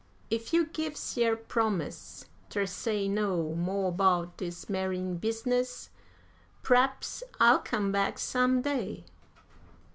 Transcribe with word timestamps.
If 0.31 0.51
you 0.51 0.65
gives 0.65 1.15
yer 1.15 1.35
promise 1.35 2.25
ter 2.49 2.65
say 2.65 3.07
no 3.07 3.53
mo' 3.53 3.91
'bout 3.91 4.35
dis 4.37 4.67
marryin' 4.67 5.17
business, 5.19 5.91
p'r'aps 6.63 7.21
I'll 7.39 7.59
come 7.59 7.91
back 7.91 8.17
some 8.17 8.63
day. 8.63 9.05